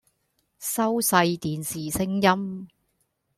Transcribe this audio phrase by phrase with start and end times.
[0.57, 2.67] 收細電視聲音